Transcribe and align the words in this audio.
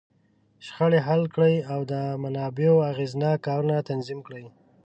شخړې 0.65 0.99
حل 1.07 1.21
کړي، 1.35 1.55
او 1.73 1.79
د 1.91 1.93
منابعو 2.23 2.87
اغېزناک 2.91 3.37
کارونه 3.47 3.75
تنظیم 3.89 4.19
کړي. 4.27 4.45